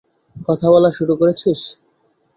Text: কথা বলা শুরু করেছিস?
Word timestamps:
কথা 0.47 0.67
বলা 0.73 0.89
শুরু 0.97 1.13
করেছিস? 1.15 1.59